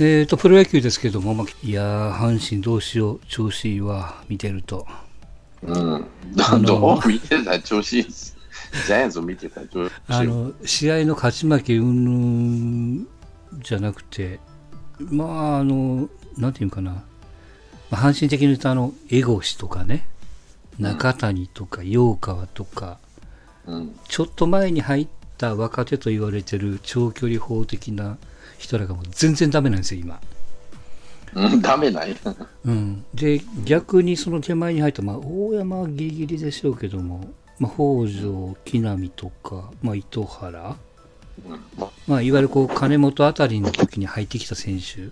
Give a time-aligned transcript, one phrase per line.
[0.00, 4.86] えーと、プロ野球ですけども、まあ、いやー、阪神どうしよう、調子いいわ、見てると。
[5.62, 6.06] うん。
[6.64, 7.60] どう見てた？
[7.60, 8.36] 調子いいです。
[8.86, 9.60] ジャイアンツを見てた？
[9.66, 9.90] 調子いい。
[10.08, 12.10] あの、試合の勝ち負けうんぬ
[13.04, 13.08] ん
[13.62, 14.40] じゃなくて、
[14.98, 17.04] まあ、あの、なんていうかな、
[17.90, 20.08] まあ、阪神的に言うと、あの、江越とかね、
[20.78, 22.98] 中谷とか、陽川とか、
[23.66, 28.16] うん、ちょっと前に入った若手と言われてる長距離砲的な
[28.62, 30.20] 人らがもう全然ダメなんですよ、今。
[31.34, 32.16] うん、ダメない。
[32.64, 33.04] うん。
[33.12, 40.76] で、逆にその手前に入った、まあ、大山はギリギリでしょうけども、まあ、北条、木浪とか、まあ、糸原、
[41.46, 41.60] うん、
[42.06, 45.10] まあ、いわゆるこう、金本あたりの時に入ってきた選手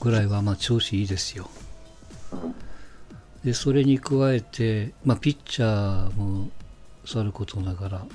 [0.00, 1.50] ぐらいは、まあ、調子いいですよ。
[3.44, 6.50] で、それに加えて、まあ、ピッチャーも
[7.04, 8.06] さることながら、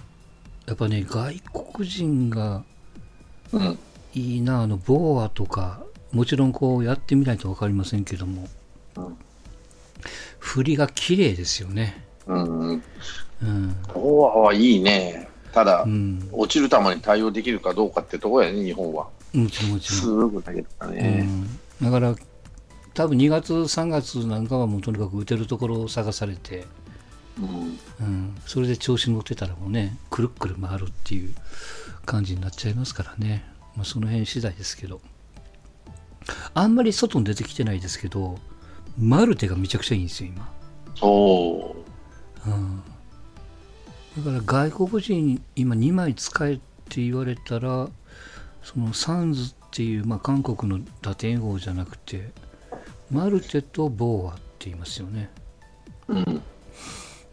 [0.65, 1.39] やっぱね、外
[1.73, 2.63] 国人が、
[3.53, 3.79] うん、
[4.13, 8.47] いいな、あの、ボーアとか、もちろんこうやってみないと分かりませんけども、
[8.95, 9.17] うん、
[10.39, 12.05] 振りが綺麗ですよね。
[12.27, 12.83] うん。
[13.43, 15.29] うん、ボーアはいいね。
[15.51, 19.07] ただ、うん、落ちる球に対応できるかどうかってところやね、日本は。
[19.33, 20.01] もちろんもちろん。
[20.01, 21.27] すぐ投げるからね。
[21.81, 22.15] だから、
[22.93, 26.65] 多分2月、3月なんかはもうとにかく打てるところを探されて、
[27.37, 31.33] うんうん、それで調子乗ってたらもうね、くるっくる回るっていう
[32.05, 35.01] 感じになっちゃいますからね、まあ、その辺次第ですけど、
[36.53, 38.37] あんまり外に出てきてないですけど、
[38.97, 40.49] マルテがめちゃくちゃいいんですよ、今。
[41.01, 41.75] お
[42.45, 42.83] うん、
[44.23, 47.89] だから外国人、今2枚使えって言われたら、
[48.63, 52.31] そのサンズっていう、まあ、韓国の打点王じゃなくて、
[53.11, 55.29] マルテとボーアって言いますよね。
[56.07, 56.41] うん。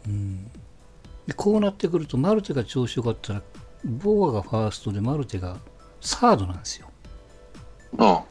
[0.07, 0.45] うん、
[1.27, 3.41] でこうなってくると、マルテが調子よかったら、
[3.83, 5.57] ボーアがファーストで、マルテが
[6.01, 6.87] サードなんですよ。
[7.97, 8.23] あ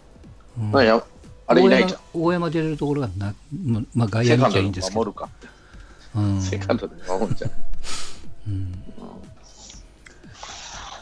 [0.58, 1.04] うん、あ
[1.46, 2.00] あれいないじゃん。
[2.12, 3.34] 大山出れるところがな、
[3.64, 5.00] ままあ、外野見ちゃいいんですけど。
[5.00, 5.28] 守るか。
[6.14, 7.50] うん、セカンドで守るじゃん。
[8.48, 8.82] うん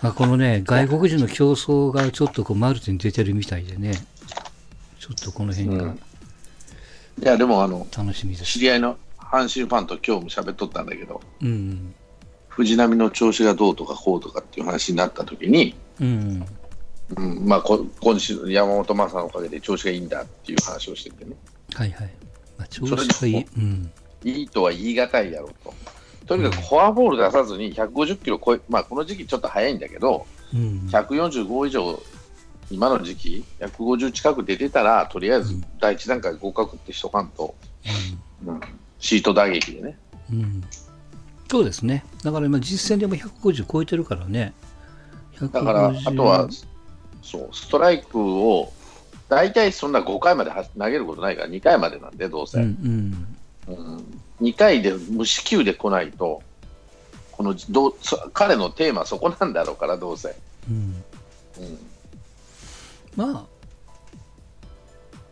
[0.03, 3.93] まあ、このね、外国人の競争がちょっとこうマルテに出てるみたいでね、
[4.99, 5.91] ちょっとこの辺が、うん、
[7.23, 8.53] いや、でもあの、楽しみです。
[8.53, 8.97] 知り合いの
[9.31, 11.95] 阪神ファンと今日も喋っとったんだけど、うん、
[12.49, 16.47] 藤浪の調子がどうとかこうとかっていう話になった時に、うん
[17.17, 21.37] うん、まあこ今週山本昌のおかげで調子がいいんだっていう話をしててね。
[21.75, 22.11] はいはい。
[22.59, 23.47] まあ、調子がいい。
[23.57, 23.91] うん、
[24.25, 25.73] いいとは言い難いやろうと。
[26.27, 32.01] とにかくフォアボール出さずに150キロ超え、まあ、この時期ちょっと早いんだけど、うん、145以上、
[32.71, 37.55] 今の時期、150近く出てたら、とりあえず第一段階合格ってしとかんと、
[38.45, 38.61] うん、うん、
[39.01, 39.99] シート打撃でね。
[40.31, 40.63] うん、
[41.51, 44.53] そうですね、だから今、実戦でも150超えてるからね。
[45.41, 46.49] だから、あとは
[47.23, 48.73] そうストライクを
[49.29, 52.59] 大体そんな5回まで投げることないから2回までなんで、どうせ。
[52.59, 53.27] うん
[53.69, 56.43] うん、うん2回で無四球で来ないと、
[57.33, 57.95] このどう
[58.33, 60.35] 彼のテーマはそこなんだろうから、どうせ。
[60.69, 61.03] うん、
[61.59, 61.79] うん、
[63.17, 63.45] まあ、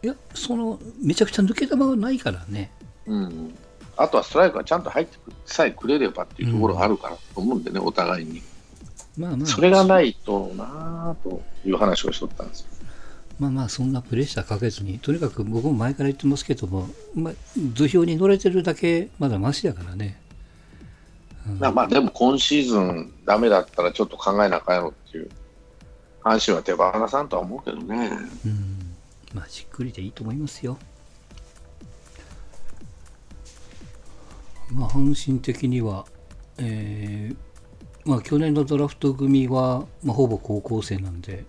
[0.02, 2.70] いや、その、めちゃくちゃ抜け球はないからね。
[3.08, 3.54] うん、
[3.96, 8.42] あとはストライクがちゃんと入ってさえくれればっていうところがあるからと思うんでね、うん、お互いに。
[9.16, 12.66] まあまあ、それがないとなぁという話をしとったんですよ。
[13.40, 20.20] まあまあそんなプレッシャーかけずにとにかく僕も前から言ってますけども、まあ、土俵に乗れてるだけまだましやからね、
[21.48, 25.30] うん、まあでも今シーズンだめだったらちょっと考えなあかんやろっていう
[26.22, 28.10] 阪神は手放さんとは思うけどね、
[28.44, 28.96] うん、
[29.34, 30.76] まあじっくりでいいと思いますよ
[34.72, 36.06] まあ阪神的には
[36.58, 37.36] えー、
[38.08, 41.44] まあ去年のドラフト組は、まあ、ほぼ高校生なんで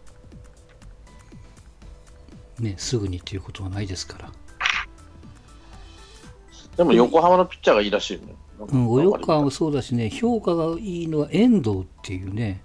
[2.60, 4.32] ね、すぐにということはないですから。
[6.78, 8.36] でも横浜のピッチャーがいいらしいね。
[8.60, 12.62] うん、及川もそうだしね、評価がいいのは遠藤っていうね、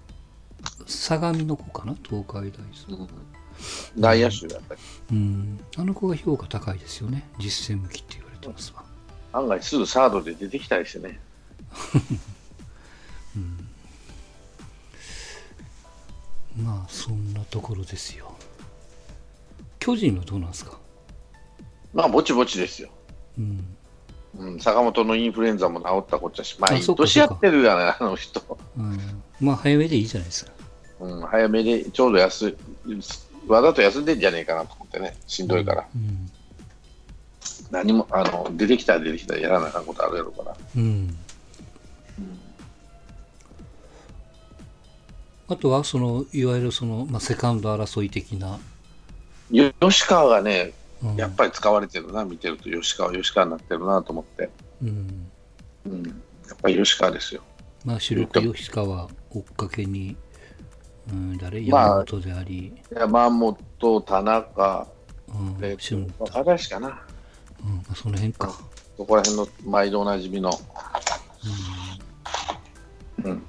[0.85, 3.07] 相模の子かな、東海大うん、
[3.95, 4.81] 内野手だったり、
[5.11, 5.59] うん。
[5.77, 8.84] あの子が評価高いですよね、実践向きって言われてますわ。
[9.35, 11.19] 案外すぐサードで出てきたりしてね。
[13.35, 13.39] う
[16.61, 18.33] ん、まあ、そんなところですよ。
[19.79, 20.77] 巨人はどうなんですか？
[21.93, 22.89] まあ、ぼちぼちですよ。
[23.37, 23.75] うん。
[24.37, 28.41] うん、坂本のインフルエンザも治ったこっちゃし、毎年やってるやね、あの人。
[28.77, 29.23] うん。
[29.39, 30.51] まあ、早めでいいじゃないですか。
[30.99, 32.55] うん、早めで、ちょうど休い、
[33.47, 35.87] わざと休んでんじゃねえかなと思ってね、しんどいから。
[35.93, 36.31] うん、
[37.71, 40.55] 何も、あの、出てきたら出てきたらやらなあかんことあるやろから。
[40.75, 40.83] うん。
[40.83, 41.17] うん、
[45.47, 48.59] あとは、その、いわゆるその、まあ、セカンド争い的な。
[49.79, 50.73] 吉川がね、
[51.17, 54.49] やっぱり使われてるな、見てると、吉川、吉川になってるなと思って、
[54.81, 55.27] うん、
[55.85, 56.11] うん、や
[56.53, 57.41] っぱり吉川ですよ。
[57.83, 60.15] まあ、白く吉川追っかけに、
[61.11, 61.63] うん、誰？
[61.63, 64.87] 山本であり、まあ、山本、田中、
[65.27, 67.01] うん、えー、若林かな。
[67.65, 68.53] うん、その辺か。
[68.97, 70.51] そこら辺の毎度おなじみの。
[73.23, 73.31] うん。
[73.31, 73.41] うん、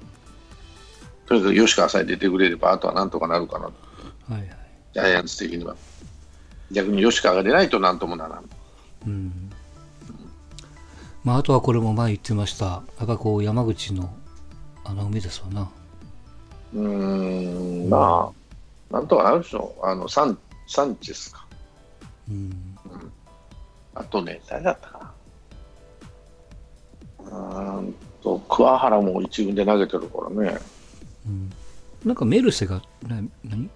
[1.27, 3.73] とにかく吉川さえ出てくれれば、あとはなんとかなるかなと。
[4.33, 4.49] はいはい。
[4.95, 5.77] ジャイアンツ的には。
[6.73, 8.51] 逆に吉川が出ないとなんともならん。
[9.07, 9.51] うん。
[11.23, 12.65] まあ、あとはこれも前言ってました。
[12.67, 14.15] やっぱこう山口の
[14.85, 15.71] 穴埋めですわな。
[16.75, 18.33] うん、ま
[18.91, 19.87] あ、なんとかなるでしょう。
[19.87, 21.47] あの、サン、サンチェスか。
[22.31, 22.76] うん。
[23.97, 25.13] うん、あとね、誰だったか
[27.31, 27.79] な。
[27.79, 30.59] うんと、桑原も一軍で投げてるからね。
[31.27, 31.53] うん。
[32.05, 33.71] なんかメルセが、な、何？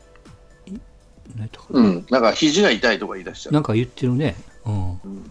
[1.71, 3.53] うん、なんか肘が痛いとか言い出しちゃう。
[3.53, 4.35] なんか言ってるね。
[4.67, 4.91] うん。
[4.91, 5.31] うん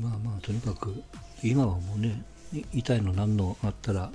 [0.00, 1.02] まあまあとにかく
[1.42, 2.22] 今はもうね
[2.72, 4.12] 痛いの何のあったら、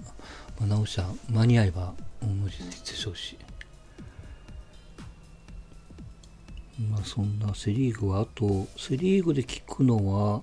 [0.58, 3.38] まあ、直しゃ間に合えば無理でしょうし
[6.80, 10.42] まあそんなセ・リーグはあとセ・リーグで聞くのは、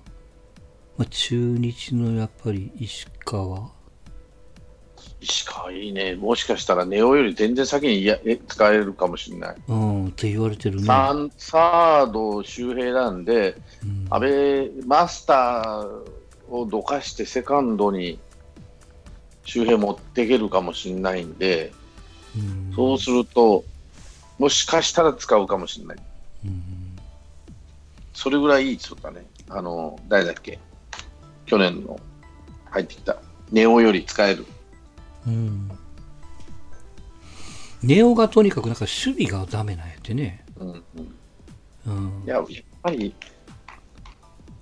[0.97, 3.69] まあ、中日のやっぱり石川
[5.19, 6.15] 石川いいね。
[6.15, 8.17] もしかしたらネオより全然先にや
[8.47, 9.55] 使えるかもしれない。
[9.67, 10.85] うん、って言われてるね。
[10.85, 16.03] ササード周平なんで、うん、安倍マスター
[16.49, 18.19] をどかしてセカンドに
[19.43, 21.71] 周平持っていけるかもしれないんで、
[22.35, 23.63] うん、そうすると、
[24.39, 25.97] もしかしたら使うかもしれない。
[26.45, 26.97] うん、
[28.13, 29.25] それぐらいいいっつったね。
[29.49, 30.59] あの、誰だっけ？
[31.45, 31.99] 去年の
[32.69, 33.17] 入ってきた。
[33.51, 34.45] ネオより使える。
[35.27, 35.71] うん。
[37.83, 40.45] ネオがとにかくなんか守備がダメなんやってね。
[40.57, 40.83] うん、
[41.87, 42.23] うん。
[42.25, 42.45] いや、やっ
[42.81, 43.13] ぱり、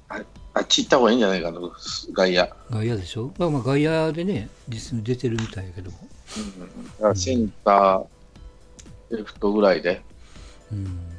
[0.10, 0.22] あ
[0.54, 2.50] あっち行った方がいいんじゃないかな、外野。
[2.72, 3.32] 外野でしょ？
[3.38, 5.98] まあまあ外野でね、実に出てるみたいやけども。
[7.02, 10.02] うん、センター、レフトぐらいで。
[10.72, 11.19] うん。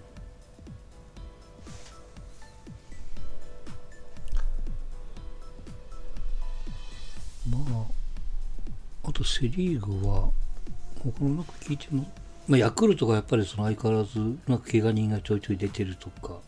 [7.51, 7.87] ま
[9.05, 10.31] あ、あとセ・リーグは、
[11.03, 12.11] 他のなんか聞いても、
[12.47, 16.39] まあ、ヤクルトがやっぱりその相変わらず、なんか怪我人がちょいちょい出てるとか、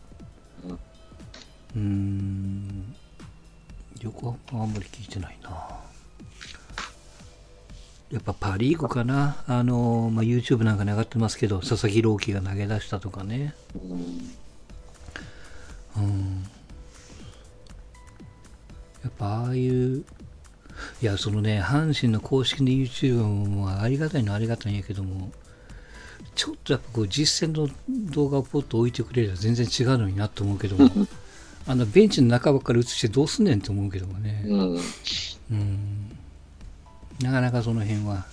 [1.75, 2.95] うん、ん、
[4.01, 5.49] 横浜はあんまり聞いてないな。
[8.11, 13.55] やっぱパ・リーグかな、あのまあ、YouTube なんかに上がってますけど、佐々木朗希が投げ出したとかね。
[15.97, 16.43] うん、
[19.03, 20.05] やっぱああいう
[21.03, 25.33] いや、そのね、阪神の公式の YouTube もありがたいのはありがたいんやけども、
[26.33, 27.67] ちょっとやっぱこう実践の
[28.09, 30.89] 動画をポッと置いてくれれば全然違うのになと思うけども、
[31.67, 34.79] あのベンチの中ばっかり映してどうすんねんと思うけどもね、うん、
[35.51, 36.17] うん。
[37.21, 38.25] なかなかその辺は、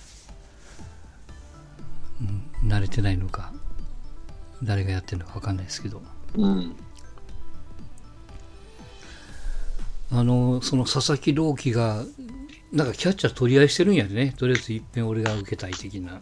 [2.21, 3.51] うん、慣れてないのか、
[4.63, 6.01] 誰がやってるのか分かんないですけど。
[6.35, 6.73] うん。
[10.13, 12.05] あのその佐々木朗希が
[12.71, 14.33] なんかキャッチャー取り合いしてるんやでね。
[14.37, 16.21] とりあえずいっぺん俺が受けたい的な、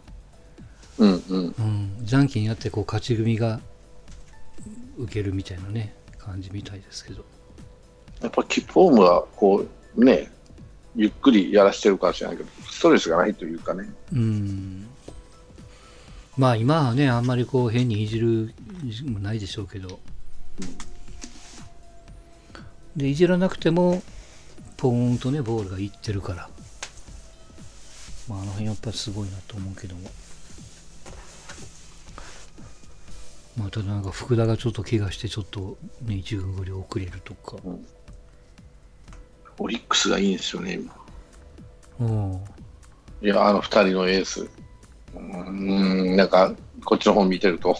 [0.98, 1.54] うんうん。
[1.58, 3.60] うん、じゃんけんやってこう勝ち組が
[4.98, 5.94] 受けるみたいなね。
[6.18, 7.24] 感じみたいですけど。
[8.20, 9.64] やっぱキフォームはこ
[9.96, 10.30] うね
[10.94, 13.88] ゆっくりやらしてるかもしれないけどストレスがないというかね。
[14.12, 14.86] うん。
[16.36, 18.52] まあ今はねあんまりこう変にいじる
[19.06, 19.98] もないでしょうけど、
[20.58, 20.62] う
[22.98, 23.00] ん。
[23.00, 24.02] でいじらなくても
[24.80, 26.48] ポーンとねボールがいってるから、
[28.26, 30.10] まあ、あの辺やっぱりすごいなと思うけども。
[33.58, 37.86] またなんか福田がちょっと怪我してちょっとね一軍後遅れるとか、うん、
[39.58, 40.94] オリックスがいいんですよね今。
[42.00, 42.44] うん。
[43.20, 44.48] いやあの2人のエース。
[45.14, 46.54] うんなんか
[46.86, 47.76] こっちの方見てると。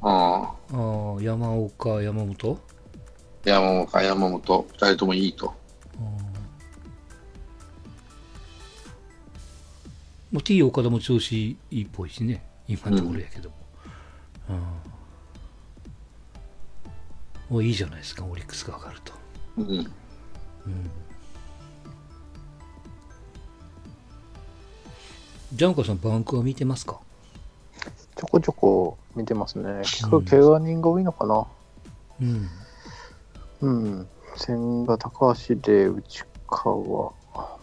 [0.00, 2.58] ああ山岡山本？
[3.44, 5.65] 山本、山本、二人ともいいと。
[10.32, 13.56] もう T 岡田も調子いいっぽいしね、今のところやけども。
[14.48, 14.56] うん、
[17.54, 19.12] もういいじゃないですか、オリックスが上がると。
[19.58, 19.70] うん。
[19.70, 20.90] うん、
[25.52, 27.00] ジャンコさん、バンクは見てますか？
[28.16, 29.80] ちょこちょこ見てますね。
[29.82, 31.46] 結構、怪我人が多いのかな。
[32.20, 32.48] うん。
[33.60, 34.08] うん。
[34.36, 37.12] 千賀、高橋で、内川、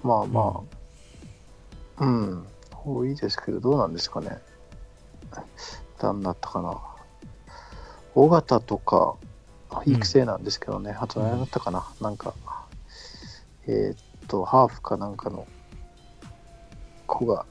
[0.04, 0.68] まあまあ、うん、
[2.00, 2.48] うん、
[2.86, 4.40] 多いですけど、どうなんですかね。
[6.02, 6.80] 何だったかな。
[8.16, 9.16] 尾形とか、
[9.86, 12.34] 育成なんですけどね、うん、あと何だったかな、なんか、
[13.68, 15.48] えー、っと、ハーフかなんかの
[17.08, 17.46] 子が、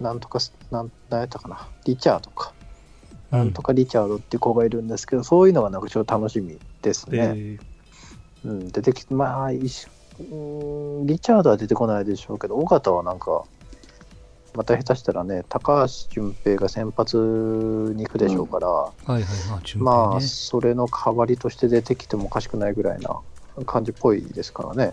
[0.00, 0.38] なんとか、
[0.70, 2.52] なん、何やったかな、リチャードか。
[3.30, 7.18] なんとかリチャードっていう子がいるんですけど、そういうのがなんかちょっと楽しみですね。
[7.18, 13.44] えー、うん、出てきて、まあ、リチャードは出てこないでしょうけど、尾形はなんか、
[14.54, 19.22] また下手したらね、高橋純平が先発に行くでしょうから、うんはいはい
[19.78, 23.20] まあ、まあ、それの代わりとして出てきてもおかしくないぐらいな
[23.64, 24.92] 感じっぽいですからね。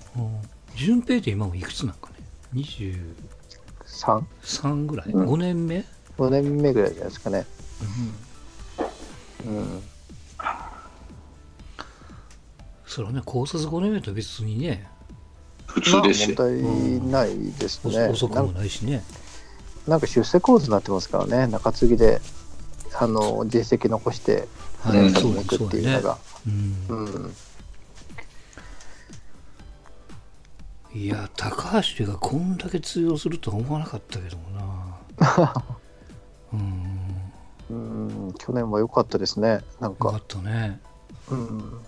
[0.76, 2.16] 純平って今もいくつなんかね
[2.54, 4.24] ?23?
[4.44, 5.84] 3ぐらい、うん、?5 年目
[6.18, 7.46] ?5 年目ぐらいじゃないですかね。
[9.46, 9.56] うん。
[9.56, 9.84] うん、
[12.86, 14.88] それはね、高卒5年目と別にね、
[15.66, 18.08] 普通です問題ないですね。
[18.08, 19.04] 遅くもないしね。
[19.88, 22.22] なんか出世構図になってますからね、中継ぎで
[23.00, 24.48] あの実績残して、
[24.92, 26.18] 連鎖に行くっていうのが。
[30.94, 34.98] いや、高橋がこんだけ通用するとは思わなかったけどもな。
[36.54, 37.10] うん、
[37.70, 40.06] うん去年は良かったですね、なんか。
[40.06, 40.80] 良かったね。
[41.30, 41.80] うん。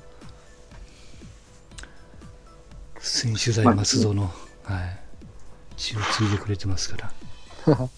[3.00, 4.32] 選手在松戸の、
[4.64, 5.00] はい、
[5.76, 7.12] 血を継いでくれてますから。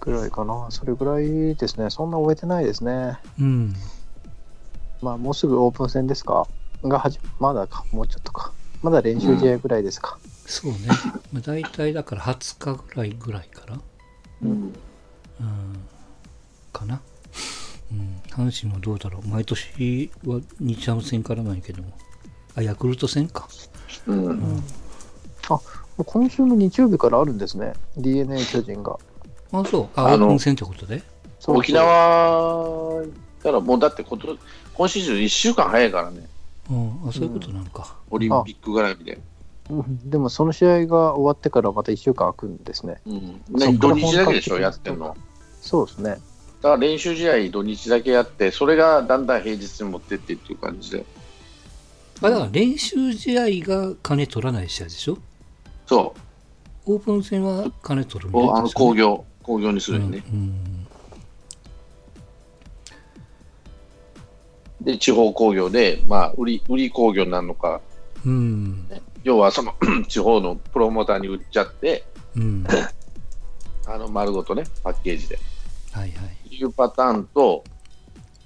[0.00, 0.66] ぐらいかな。
[0.70, 1.88] それぐらいですね。
[1.90, 3.18] そんな終えてないですね。
[3.40, 3.74] うん。
[5.00, 6.46] まあ、もうすぐオープン戦ですか？
[6.84, 8.52] がはじまだか、もうちょっとか。
[8.82, 10.18] まだ練習試合ぐらいですか。
[10.22, 10.78] うん、そうね。
[11.32, 13.80] まあ、大体だから20日ぐらいぐらいかな。
[14.42, 14.50] うん。
[14.50, 14.74] うん。
[16.70, 17.00] かな。
[17.90, 18.20] うん。
[18.28, 19.26] 阪神もどうだろう。
[19.28, 21.92] 毎年は日ハム戦からないけども。
[22.56, 23.48] あ、ヤクルト戦か。
[24.06, 24.64] うん、うん、
[25.48, 25.60] あ
[26.04, 28.98] 今週の日曜日からあるんですね、d n a 巨人が。
[29.52, 31.02] あ、そう、あ、あの、戦ってことで？
[31.46, 33.04] 沖縄
[33.42, 34.36] からもうだってこと、
[34.74, 36.26] 今シーズン1週間早いからね。
[36.70, 37.96] うん、あそういうことなのか。
[38.10, 39.18] オリンピック絡みで。
[40.04, 43.00] でもその試合が終わってからまた1週間空くんですね。
[43.06, 45.16] うん、土日だけでしょ、やってんの。
[45.60, 46.10] そうですね。
[46.10, 46.20] だか
[46.70, 51.04] ら練習試合土日だけやって、それがだんだん平日に持ってってっていう感じで。
[52.22, 55.18] あだから練習試合が金取らない試合でしょ？
[55.86, 56.14] そ
[56.86, 56.92] う。
[56.94, 60.22] オープン戦は金取るみたいな、ね、あの工業、工業にするよね。
[60.32, 60.42] うん、う
[64.82, 67.80] ん、で、地方工業で、まあ、売り、売り工業になるのか、
[68.24, 68.86] うん、
[69.22, 69.74] 要はその
[70.08, 72.04] 地方のプロモーターに売っちゃって、
[72.36, 72.66] うん、
[73.86, 75.38] あの丸ごとね、パッケージで。
[75.92, 76.54] はいはい。
[76.54, 77.64] いうパターンと、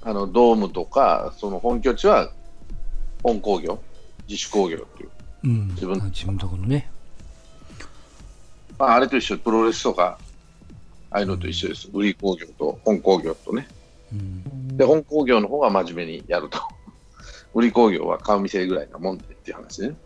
[0.03, 2.33] あのドームとか、その本拠地は
[3.23, 3.81] 本工業、
[4.29, 5.11] 自主工業っていう。
[5.45, 6.91] うん、自分自分のところね。
[8.79, 10.19] まあ、あれと一緒、プロレスとか、
[11.11, 11.89] ああいうのと一緒です。
[11.93, 13.67] 売り工業と本工業とね。
[14.13, 16.59] うん、で、本工業の方が真面目にやると。
[17.55, 19.97] 売り工業は顔見せぐらいなもんでっていう話ね。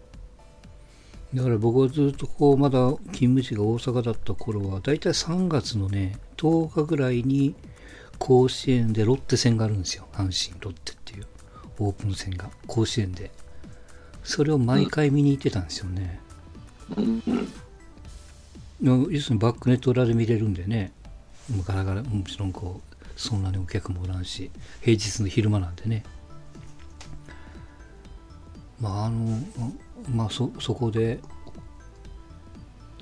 [1.34, 2.78] だから僕はずっとこう、まだ
[3.12, 7.54] 勤務地が大阪だった頃は、だいたい3月のね、10日ぐらいに
[8.18, 10.06] 甲子園でロッテ戦があるんですよ。
[10.12, 11.01] 阪神、ロッテ。
[11.86, 13.30] オープン戦が、甲子園で。
[14.24, 16.20] それを毎回見に行ってたんですよね。
[16.96, 17.22] うん
[18.82, 20.92] 要するにバックネット裏で見れるんでね、
[21.48, 26.02] もうガラガラ、もちろんこう、そんなにお客もおらんし、平日の昼間なんでね。
[28.80, 29.38] まあ、あの、
[30.12, 31.20] まあそ、そこで、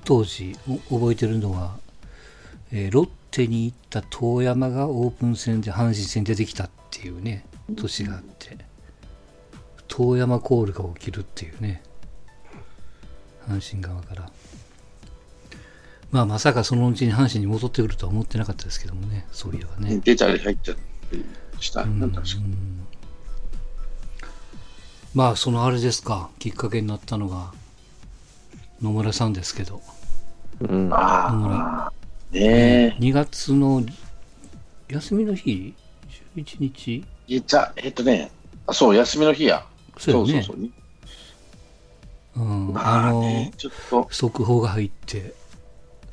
[0.04, 0.54] 当時
[0.90, 1.78] 覚えてるのは、
[2.72, 8.58] えー、ロッテに行った遠山がオープン戦で阪神戦出てきたっていうね、年があって、
[10.00, 11.82] 遠山コールが起きるっていうね、
[13.46, 14.30] 阪神側から。
[16.10, 20.00] まあ、まさかそのうちに阪神に戻ってくるとは思ってなかったですけどもね、そういえばね。
[20.02, 20.82] 出たり入っちゃって
[21.60, 22.24] したんだ、確か
[25.14, 27.52] まあ、そのあれですか、きっかけになったのが、
[28.80, 29.82] 野村さんですけど。
[30.60, 31.92] うん、野村。
[32.32, 32.96] ねえ。
[32.98, 33.84] 2月の
[34.88, 35.74] 休みの日
[36.36, 37.04] ?11 日？
[37.28, 38.30] いや、えっとね、
[38.66, 39.66] あそう、休みの日や。
[40.00, 40.56] そうそうそう。
[42.36, 45.34] うん、あの、ちょっと速報が入って。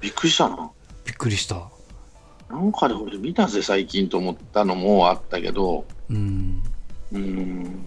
[0.02, 0.70] びっくりしたな。
[1.06, 1.70] びっくりした。
[2.50, 6.64] なんかで俺見たぜ、最近と思ったのもあったけど、うん。
[7.14, 7.86] うん。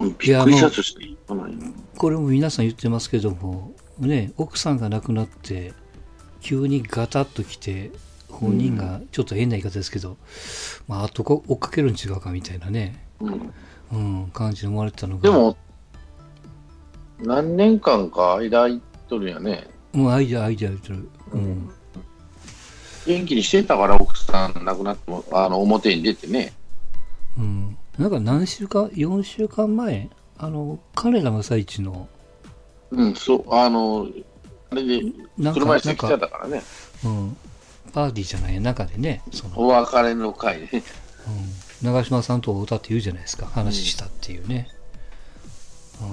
[0.00, 1.46] びっくりしたとしていいかな
[1.98, 5.74] これも皆さん言ってますけども、ね、奥さんが亡くなって、
[6.40, 7.90] 急にガタッと来て、
[8.40, 10.16] 本人がちょっと変な言い方ですけど、うん、
[10.88, 13.52] まあ、あと追っかけるん違うかみたいなね、うん、
[13.92, 15.22] うん、感じで思われてたのが。
[15.22, 15.56] でも、
[17.18, 19.68] 何年間か間空いとるやね。
[19.92, 20.78] もう間空いてる。
[21.32, 21.70] うん。
[23.06, 26.52] 元気にしてたから奥さん亡くなっても、あの、表に出てね。
[27.36, 27.76] うん。
[27.98, 32.08] なんか何週間、4週間前、あの、彼ら正一の。
[32.90, 34.08] うん、そう、あの、
[34.70, 35.02] あれで、
[35.36, 36.62] 車椅子来てたからね。
[37.04, 37.36] うん。
[37.90, 39.58] パーティーじゃない中でね、その。
[39.58, 40.70] お別れの会ね。
[40.72, 40.82] うん。
[41.86, 44.68] 長嶋さんと歌って言うじゃないですか、話したっていうね。
[46.00, 46.04] う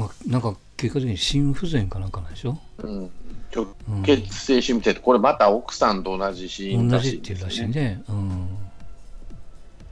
[0.00, 0.02] ん。
[0.02, 2.58] まあ、なんか結果的に心不全かなんかなんでしょ？
[2.78, 3.10] うん。
[3.54, 3.66] 直
[4.04, 8.02] 結性心不全って、これまた奥さんと同じシーンね、同じっていうらしいね。
[8.08, 8.48] うん。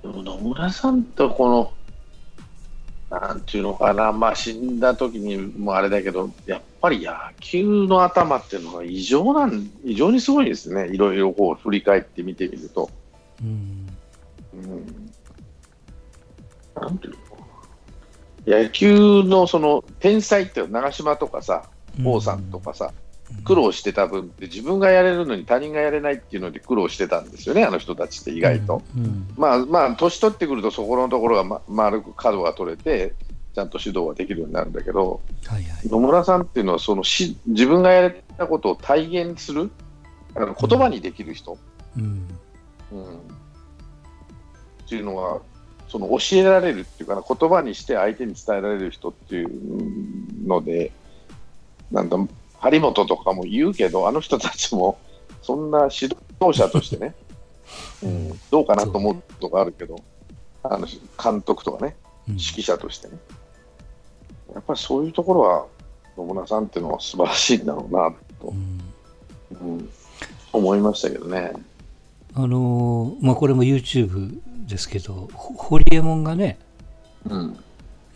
[0.03, 1.73] でも野村さんとこの、
[3.11, 10.89] なんていうのかな、まあ死んだ時にもあれだけど、やっぱり野球の頭っていうのは異常なん、異常にすごいですね。
[10.89, 12.91] いろいろこう振り返って見てみると。
[13.43, 13.89] うん。
[14.55, 15.11] うん。
[16.81, 17.25] なんていうの
[18.47, 21.65] 野球のその天才って長嶋とかさ、
[22.05, 22.93] 王さんとかさ、
[23.45, 28.83] 苦労してた分って自分がやれるのに他人がやれないっていうので苦労してたんですよね、あの人たちって意外と。
[28.97, 33.14] うんうん、まあまあ、年取ってくるとそこのところが、ま、丸く角が取れて、
[33.54, 39.71] ちゃんと指導ができるようになるんだけど、はいはい、野村さんっていうのはそのし自分がやれたことを体現する
[40.35, 41.57] あの言葉にできる人、
[41.97, 42.28] うん、
[42.90, 43.19] うん、っ
[44.88, 45.40] ていうのは
[45.88, 50.90] その教えられるっていうかな言葉にして相手に伝えられる人っていうので
[51.93, 52.16] なんだ
[52.64, 54.99] 張本とかも言うけど、あの人たちも
[55.42, 57.14] そんな指導者としてね、
[58.02, 59.97] うん、どうかなと思うとかあるけど、
[60.62, 60.87] あの
[61.23, 63.18] 監督とかね、指揮者としてね、
[64.54, 65.66] やっぱりそういうところは
[66.16, 69.90] 野村さんっていうのは素晴らしいんだろうなと、うん、うん、
[70.52, 71.52] 思いましたけどね。
[72.35, 76.59] あのー、まあ、これも YouTube ですけど、ホリエモンがね、
[77.28, 77.59] うん。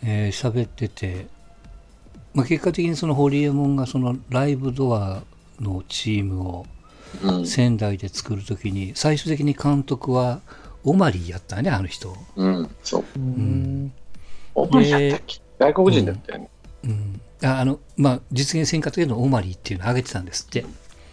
[0.03, 1.27] えー、喋ってて、
[2.33, 5.23] まあ、結果的にそのホリエモンがそのライブドア
[5.59, 6.65] のチームを
[7.45, 10.41] 仙台で作るときに、最終的に監督は
[10.83, 12.15] オマリーやったね、あの人。
[12.35, 13.05] うん、そう。
[13.15, 13.91] うん。
[14.55, 15.41] オマリーやったっけ？
[15.59, 16.49] 外国人だったよね。
[16.83, 16.91] うん。
[16.91, 20.65] うん、ああの、まあ、実現せんかったけど、オマリーっていうのを挙げてたんですって。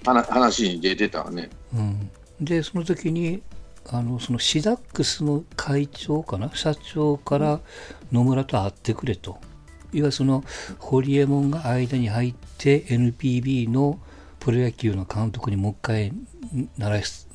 [0.04, 1.50] 話に出てたわね。
[1.74, 2.10] うん。
[2.40, 3.42] で、その時に、
[3.88, 6.50] あの、そのシダックスの会長かな？
[6.54, 7.60] 社長から
[8.12, 9.38] 野村と会ってくれと。
[9.96, 10.44] いわゆるその
[10.78, 13.98] ホリエモンが間に入って NPB の
[14.40, 16.12] プロ野球の監督にもう一回
[16.76, 17.28] 習いす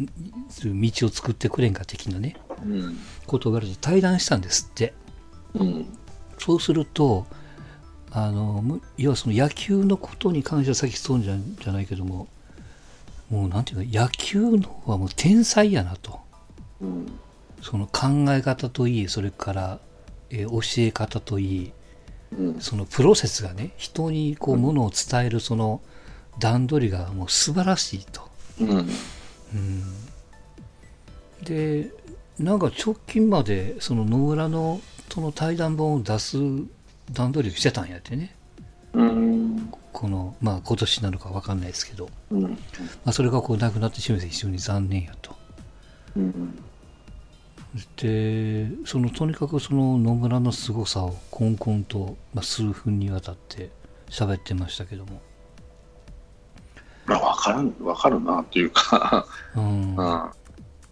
[0.64, 4.94] る道を作ってくれんか的なね、うん、ことを言われて対談したんですって、
[5.56, 5.86] うん、
[6.38, 7.26] そうすると
[8.12, 12.28] あの要はその野球のことに関してはさっきそうじゃじゃないけども
[13.30, 16.20] もうなんていうか野球の方はもう天才やなと、
[16.82, 17.08] うん、
[17.62, 19.80] その考え方といいそれから、
[20.30, 21.72] えー、教え方といい
[22.60, 25.82] そのプロセスがね人にこうものを伝えるその
[26.40, 28.30] 段取りがもう素晴らしいと。
[31.44, 31.92] で
[32.40, 36.38] なんか直近までその野村のその対談本を出す
[37.12, 38.36] 段取りをしてたんやってね。
[38.94, 42.50] うん、このまあ今年なのか分かんないですけど、うん、ま
[43.06, 45.36] あ、それがこうなくなってしまって非常に残念やと。
[46.16, 46.56] うん
[47.96, 53.70] でそのとにかくその野村の凄さをこんこんと、まあ、数分にわたって
[54.10, 55.22] 喋ってましたけども。
[57.06, 59.26] まあ、分かる分かるなというか。
[59.56, 60.34] うん、あ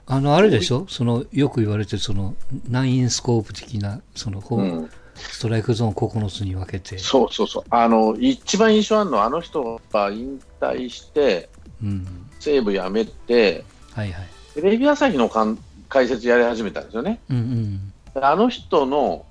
[0.08, 0.86] のあれでしょ？
[0.88, 2.36] そのよく言われてるその
[2.70, 6.98] ナインスコープ的なその、うん、ストライクゾーン9つに分けて。
[6.98, 7.64] そうそうそう。
[7.70, 11.50] あの一番印象あるのはあの人が引退して、
[11.84, 17.20] うん、西武辞めて、はいはい、テレビ朝日の監解説やり始めたんですよね。
[17.30, 19.26] うんうん、あの人の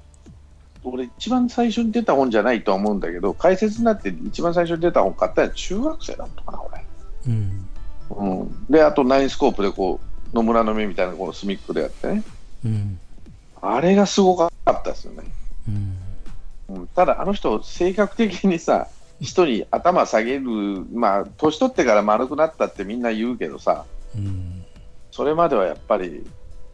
[0.84, 6.84] 俺一番最初に出た本じゃないとは思うんだけど解説になって一番最初に出た本買ったのは中学生だったかな俺、
[7.26, 7.68] うん。
[8.10, 10.00] うん、であとナインスコープでこ
[10.32, 12.22] う野村の目みたいなこの隅っこでやってね、
[12.64, 12.98] うん、
[13.60, 15.24] あれがすごかったですよね、
[16.70, 18.88] うん、ただあの人性格的にさ
[19.20, 20.42] 人に頭下げる
[20.92, 23.84] まあ年取ってから丸くなったってみんな言うけどさ、
[24.16, 24.64] うん、
[25.10, 26.24] それまではやっぱり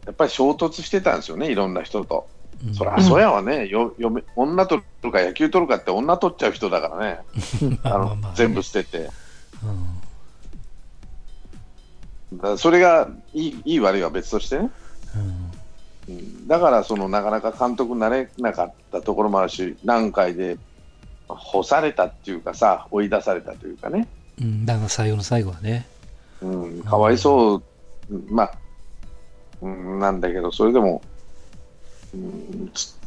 [0.05, 2.27] やっぱり衝突してたんですよね、いろんな人と。
[2.65, 7.19] うん、そりゃそうやわね、よ嫁女取るか野球取るかって女取っちゃう人だからね、
[7.83, 9.09] あの全部捨てて。
[12.31, 14.69] うん、だそれがいいいい悪いは別としてね、
[16.07, 20.57] うん、だからそのなかなか監督になれなかったところもあるし、何回で
[21.27, 24.07] 干されたっていうかさ、追い出されたというかね。
[24.39, 25.87] うん、だから最後の最後はね。
[26.41, 27.63] うん、かわいそう、
[28.29, 28.64] まあうん、
[29.65, 31.01] なんだけど、それでも、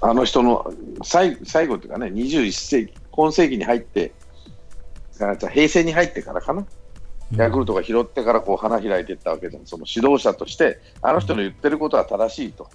[0.00, 4.12] あの人の最最後というかね、21世紀、今世紀に入って、
[5.18, 6.66] 平成に入ってからかな、
[7.36, 12.68] ヤクルトが拾ってからこう花開いていったわけで、その指導者として、あの人の言ってることは正しいと、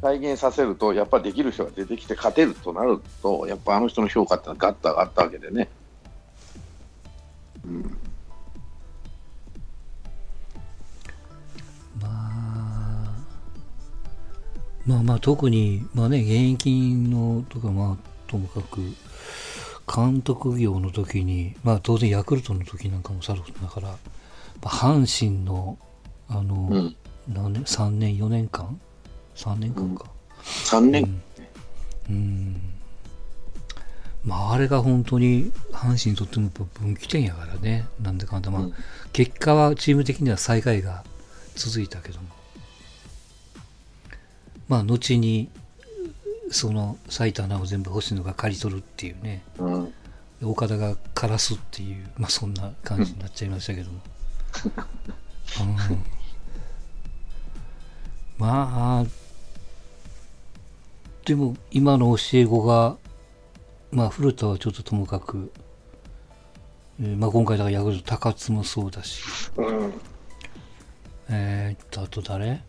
[0.00, 5.68] 体現させると、やっぱりできる人が出てきて勝てるとなると、やっぱあの人の評価ってのはガッと上がったわけでね。
[7.64, 8.05] うん
[14.86, 18.80] まあまあ特に、まあね、現役のとか、まあともかく、
[19.92, 23.96] 監督業の時に、まあ当然ヤクルトの時なんかもさることだから、ま
[24.64, 25.76] あ、阪神の、
[26.28, 26.96] あの、うん、
[27.28, 28.80] 何年、3年、4年間
[29.34, 30.04] ?3 年間か。
[30.72, 31.20] うん、3年、
[32.08, 32.60] うん、うん。
[34.24, 37.86] まああれが本当に阪神にとっても分岐点やからね。
[38.00, 38.74] なんでかんだ、まあ、うん、
[39.12, 41.04] 結果はチーム的には最下位が
[41.56, 42.35] 続いたけども。
[44.68, 45.48] まあ、後に、
[46.50, 49.92] その最多なを全部星野が刈り取るっていうね、うん、
[50.44, 54.00] 岡田が枯らすっていう、まあ、そんな感じになっちゃいましたけども。
[55.60, 56.04] うん、
[58.38, 59.04] まあ、
[61.24, 62.96] でも今の教え子が、
[63.90, 65.50] まあ、古田はちょっとともかく、
[67.00, 69.24] えーまあ、今回だからヤクルト高津もそうだし、
[69.56, 69.92] うん、
[71.28, 72.62] えー、っとあと誰？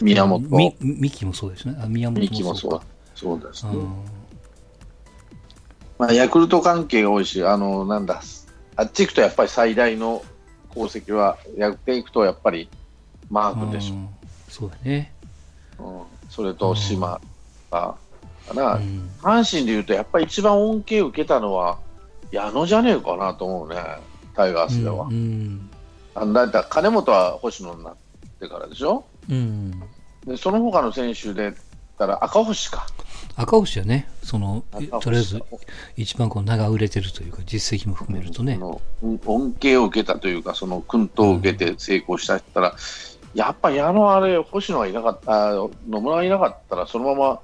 [0.00, 0.42] 宮本。
[0.48, 1.76] み、三木もそうですね。
[1.82, 2.82] あ、宮本もそうか。
[3.14, 3.72] そうですね。
[5.98, 8.22] まあ、ヤクルト関係が多いし、あの、なんだ、
[8.76, 10.24] あっち行くとやっぱり最大の
[10.70, 12.68] 功績は、やっていくとやっぱり
[13.30, 13.94] マークでしょ。
[14.48, 15.14] そうだね。
[15.78, 17.20] うん、それと島
[17.70, 17.96] が、
[18.48, 18.80] か
[19.22, 21.78] 阪神でいうと、やっぱり一番恩恵を受けたのは、
[22.32, 23.76] 矢野じゃねえかなと思うね、
[24.34, 25.06] タイガースでは。
[25.06, 25.70] うん、
[26.14, 27.96] うん、だいたい金本は星野になっ
[28.40, 29.04] てからでしょ。
[29.30, 29.82] うん、
[30.26, 31.54] でその他の選手で
[32.02, 32.86] たら赤星か。
[33.36, 34.64] 赤星はね、その
[35.00, 35.42] とりあえず
[35.96, 38.58] 一番こう名が売れてるというか、実績も含めるとね。
[39.26, 42.72] 恩恵を受けたというか、その薫陶を受けて成功したったら、う
[43.36, 47.40] ん、やっぱ矢野あれ、星野がいなかった、野村がいなかったら、そのまま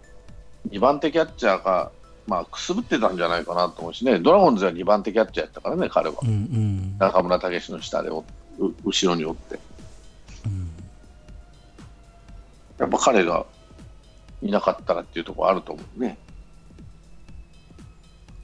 [0.71, 1.91] 2番手キャッチャーが、
[2.27, 6.17] まあ、くすぶってたんじゃないかなと思うしね、ドラゴンズは2番手キャッチャーやったからね、彼は。
[6.23, 8.25] うんうん、中村武史の下で後
[9.07, 9.59] ろにおって。
[12.79, 13.47] やっぱ彼が
[14.43, 16.19] いなかったらっていうところあると思うね。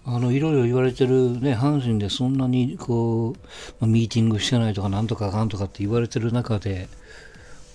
[0.06, 3.38] あのいろいろ言われてるね、阪神でそんなにこう、
[3.80, 6.88] まあ、ミーティングしてないとか、なんとかかんとかって言われてる中で、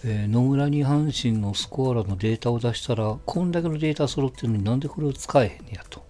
[0.06, 6.06] えー、野村に阪神のスコアラのデータを出したら、こんだけのデータ揃ってるのになんでこれを使えへんやと。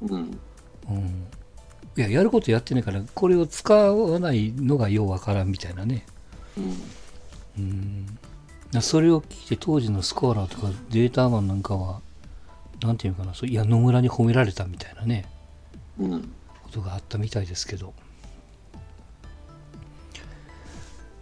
[0.00, 0.38] うん。
[0.88, 1.26] うん。
[1.98, 6.06] いや、やることやってないから、これを使わないのがようわからんみたいなね。
[6.56, 6.64] うん。
[7.58, 8.18] うん
[8.80, 12.00] それを聞いて当時のスコアラーとかデータマンなんかは、
[12.82, 15.26] なんていうかな、そういや、野村に褒められたみたいなね、
[15.98, 16.22] うん、
[16.62, 17.92] ことがあったみたいですけど。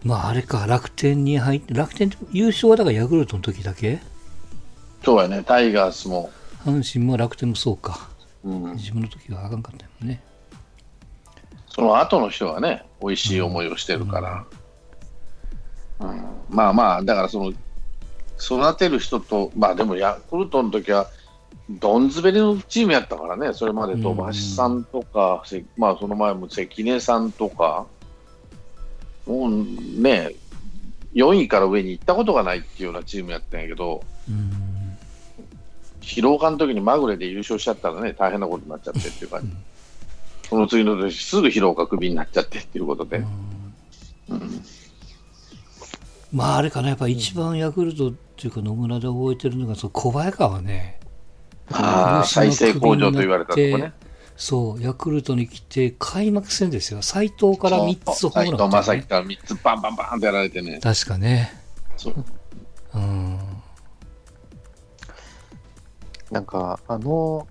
[0.02, 4.00] まあ、あれか、楽天に入って、楽天優勝はだからヤクルトの時だけ？
[5.04, 6.30] そうやね、タイガースも。
[6.64, 8.08] 阪神も楽天もそうか。
[8.42, 10.22] うん、自分の時はあかんかったもんね。
[11.68, 14.46] その後の人はね、美味しい思いをしてるから。
[14.50, 14.58] うん、
[16.00, 17.52] うんまあまあ、だからその
[18.40, 21.06] 育てる人と、まあでもヤクルトの時は、
[21.68, 27.86] どんずべりのチームやったからね、それまでと橋さんとか、うん、まあその前も関根さんとか、
[29.26, 29.50] もう
[30.00, 30.30] ね、
[31.14, 34.96] 4位から上に行ったことがないっていうようなチームやったんやけど、うん、
[36.00, 39.56] 疲労感の時にまぐれで優勝しちゃったらね、大変なことになっちゃってっていうか、うん、
[40.48, 43.18] その次の年すぐ疲労がクビになっちゃってっていうことで。
[43.18, 43.59] うん
[46.32, 51.00] まああれかな、やっぱ一番ヤクルトっていうか野村で覚えてるのが、そ小早川ね。
[51.72, 53.92] ああ、再生工場と言われたとこね。
[54.36, 57.02] そう、ヤクルトに来て、開幕戦ですよ。
[57.02, 58.82] 斎藤から3つホームラン、ね。
[58.82, 60.80] 斎藤正樹から3つバンバンバンってやられてね。
[60.82, 61.52] 確かね。
[61.96, 62.24] そう。
[62.94, 63.38] うん。
[66.30, 67.46] なんか、あの、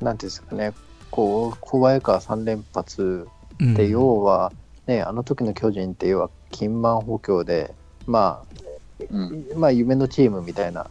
[0.00, 0.74] なんていうんですかね、
[1.10, 3.26] こう、小早川3連発
[3.72, 4.52] って要は、
[4.86, 7.74] うん、ね、あの時の巨人って要は金満補強で、
[8.06, 10.90] まあ、うん、まあ夢のチームみたいな、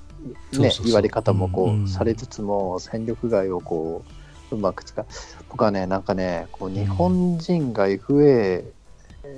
[0.53, 4.03] ね、言われ方もこう、うん、されつつも戦力外をこ
[4.51, 5.05] ううまく使う。
[5.49, 8.63] 僕はねなんかねこう日本人が FA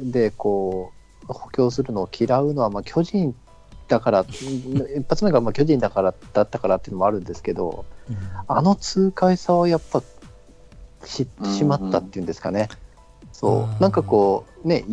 [0.02, 0.92] でこ
[1.28, 3.36] う補強するのを嫌うのは、まあ、巨人
[3.88, 10.04] だから一発目がまあ巨人だからだったからっていうのもあるんですけど、うん、あの痛快さをやっぱ
[11.06, 12.68] 知ってしまったっていうんですかね、
[13.32, 13.82] そう。
[13.82, 14.84] なんかこうね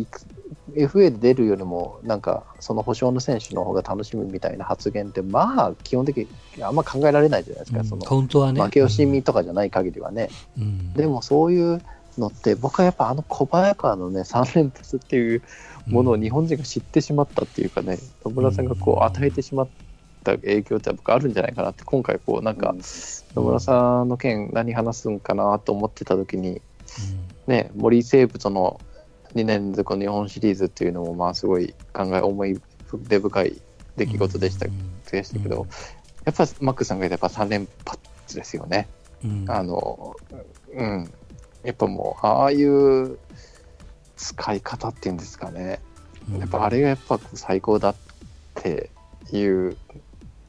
[0.75, 10.29] FA で出るよりも、なんか、その保証の選手の方が楽しみみたいな発言って、まあ、基本的にあんま考えられないじゃないですか、うん、その本当はね、負け惜しみとかじゃない限りはね。
[10.57, 11.81] うん、でも、そういう
[12.17, 15.41] のって、僕はやっぱあの小早川のね、3連発っていう
[15.87, 19.67] ものを日本人が知ってしまったっていうかね、野村さんがこう与えてしまっ
[20.23, 22.75] た影響って僕あるんじゃないかなって、今回、こう、なんか、
[23.35, 26.61] 野村さんの件、何話すんかなと思ってた時に、
[27.47, 28.79] ね、森生物の
[29.37, 32.59] 2年連続日本シリーズっていうのも、まあ、すごい考え、思い
[33.07, 33.61] 出深い
[33.95, 34.67] 出来事でした,、
[35.11, 35.67] でしたけど、
[36.25, 38.87] やっぱマックさんが言ったやっぱ3連発ですよね。
[39.47, 40.15] あの、
[40.73, 41.11] うん。
[41.63, 43.17] やっぱもう、ああいう
[44.15, 45.79] 使い方っていうんですかね。
[46.39, 47.95] やっぱあれがやっぱ最高だっ
[48.55, 48.89] て
[49.31, 49.77] いう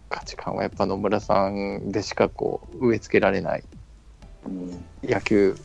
[0.08, 3.62] 価値観はやっぱ野村さんでしかこう植え付けられない
[5.04, 5.56] 野球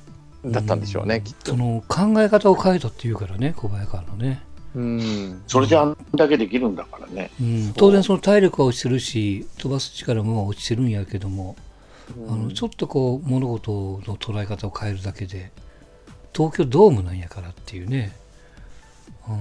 [0.45, 1.51] だったんでしょうね、きっと。
[1.51, 4.43] その考え方を変えたっていうからね、小早川のね。
[4.75, 7.29] うん、それであんだけできるんだからね。
[7.39, 11.56] うん、当然その体力は落ちてるし、飛ばす力も落ちてるんやけども、
[12.17, 15.51] うん、あのちょっとこう物事の捉え方を変えるだけで、
[16.36, 18.15] 東京ドームなんやからっていうね。
[19.29, 19.38] うん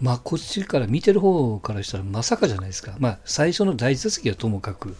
[0.00, 2.94] まあ、こっちから見てる方からしたらまさかじゃないですか。
[2.98, 4.96] まあ、最初の第一打席はともかく。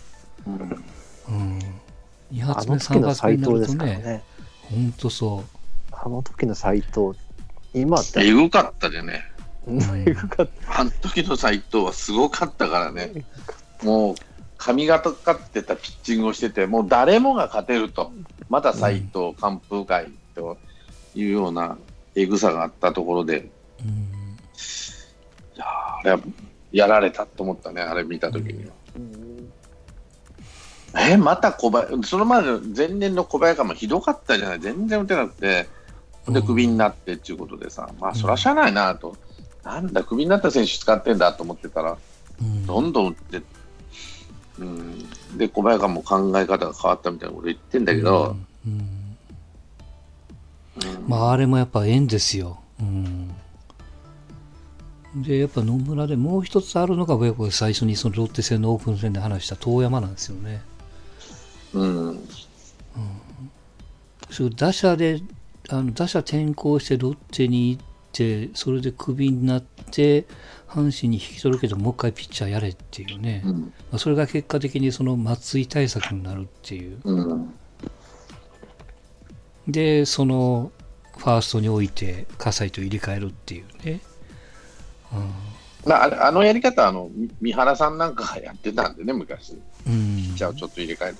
[0.46, 0.84] うん。
[1.28, 1.58] うん、
[2.34, 4.22] 2発目、3発目になるとね、
[4.62, 5.64] 本当、そう。
[5.92, 7.16] あの時の斎藤、
[7.72, 8.26] 今って。
[8.26, 9.22] えぐかったでね。
[10.06, 10.80] えぐかった。
[10.80, 13.24] あの時の斎藤はすごかったからね。
[13.82, 14.14] もう、
[14.58, 18.12] 神がかってたピッチングをしてて、もう誰もが勝てると。
[18.48, 20.58] また斎藤、完封会と
[21.14, 21.78] いうような
[22.14, 23.48] えぐさがあったところで、
[23.80, 23.90] うん、
[25.54, 26.20] いやあれは
[26.72, 28.72] やられたと思ったね、あれ見たときには。
[28.96, 29.33] うん
[30.96, 35.68] えまた小林、その前の前年の小林がもひどかったじゃない、全然打てなくて、
[36.28, 39.16] で、クビになってっていうことでさ、まあ、そらしゃあないなと、
[39.64, 41.96] なんだ、クビになった選手使ってんだと思ってたら、
[42.66, 43.42] どんどん打って、
[44.58, 49.16] うん、で、小林がもう考え方が変わったみたいなこと言ってんだけど、うん、
[51.06, 52.60] まあ、あれもやっぱ縁ですよ。
[52.80, 53.34] うん。
[55.16, 57.16] で、やっぱ野村でもう一つあるのが、
[57.50, 60.62] 最初にそのロッテ戦のオープン戦で話した遠山なんですよね。
[61.74, 62.28] うん、うん、
[64.30, 65.20] そう打者で
[65.68, 70.26] あの打者転向してロッテに行ってそれでクビになって
[70.68, 77.54] 阪神に引き届けてもう一回ピッチャーやれっていうね、うん、まあ、それが結果的にその松井対策になるっていう、うん、
[79.68, 80.72] でその
[81.16, 84.00] ファーストに置いて葛西と入れ替えるっていうね、
[85.12, 87.08] うん、まあ、あのやり方あの
[87.40, 91.16] 三原さんなんかがやってたんでね昔、うん、ピッチャーをちょっと入れ替える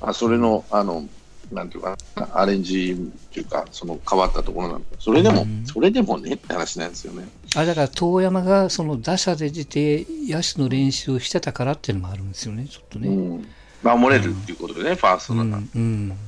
[0.00, 1.08] あそれの、あの、
[1.52, 1.96] なんていうか
[2.34, 7.26] アレンジっていうか、その変わったところなんだそれでも、うん、それでもねって話なんですよね。
[7.56, 13.08] あだから遠山がその打者で出て、野手の練習をしてたからっていうのもあるんですよね、ちょっとね。
[13.08, 13.48] うん、
[13.82, 16.18] 守れるっていうことでね、うん、ファーストなら、うん。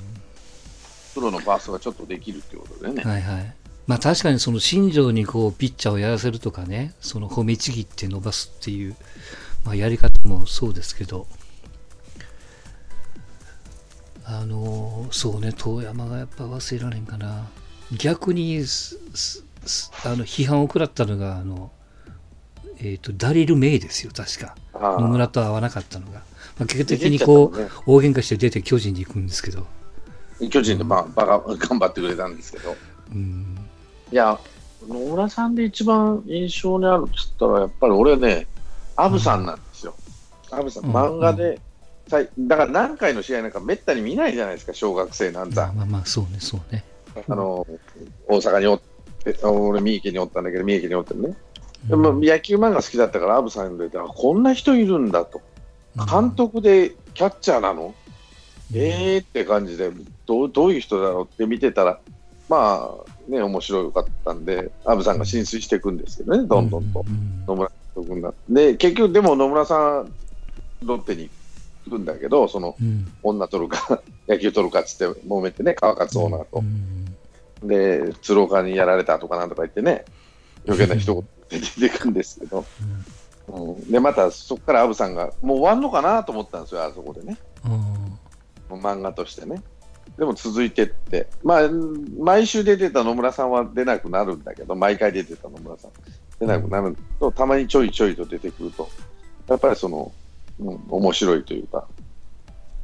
[1.15, 3.03] プロのファーストがちょっとできるっていうことでね。
[3.03, 3.55] はいはい。
[3.87, 8.97] まあ確かにその新庄にこうピッチャーをやらせるとかね、その褒めちぎって伸ばすっていう、
[9.65, 11.27] まあ、やり方もそうですけど、
[14.39, 17.49] あのそうね遠山がやっぱ忘れられんかな。
[17.97, 21.73] 逆にあの批判を食らったのがあの、
[22.79, 24.55] えーと、ダリル・メイですよ確か。
[24.75, 26.21] 野村と会わなかったのが、
[26.59, 29.67] まあ、結果的にこう、ね、大喧嘩して出て巨人に行くんですけど。
[30.49, 31.39] 巨人でまあ、バカ
[31.69, 32.75] 頑張ってくれたんですけど、
[33.13, 33.59] うん、
[34.11, 34.39] いや
[34.89, 38.47] 野村さんで一番印象にあるっつったらやっぱり俺ね
[38.97, 39.95] アブさんなんですよ、
[40.51, 41.61] アブさん漫画で、
[42.11, 45.73] だから何回の試合なんかめったに見ないじゃないですか、小学生なんざ。
[45.75, 46.85] まあまあ、そうね、そうね。
[47.29, 47.67] あの、
[48.27, 48.81] 大阪におっ
[49.25, 51.37] て、俺、三重県におったんだけど、三重県におってね。
[51.85, 55.41] でも野球漫画好きだったから、アブさんで、こんな人いるんだと。
[56.11, 57.95] 監督でキャッチャーなの、
[58.73, 59.91] うん、えーって感じで
[60.27, 62.01] どう、どういう人だろうって見てたら、
[62.49, 67.05] まあ、ね、面白かったんで、アブさんが浸水していくんですけどね、どんどんと。
[67.47, 68.35] 野村君が。
[68.49, 70.13] で、結局、でも野村さん、
[70.85, 71.31] ロッテに
[71.91, 76.63] るんだけど、その、うん、女取るか、 野球取るかっつって揉めてね、川勝オーナーと。
[77.63, 80.05] うん、で、鶴岡にやられたとかなんとか言ってね、
[80.67, 81.25] 余計な一言
[81.79, 82.65] 出てくるんですけど、
[83.49, 87.37] うん、で、またそこからアブさんが、もう終わんのかなと思ったんですよ、あそこでね。
[88.69, 89.63] 漫画としてね。
[90.19, 91.71] でも続いてって、まあ、
[92.19, 95.91] 毎週出てた野村さんは出なくなるんだけど、毎回出てた野村さん、
[96.39, 98.89] 出なくなると、たまにちょいちょいと出てくると、
[99.49, 100.13] やっぱりその、
[100.61, 101.87] うん、面白いというか、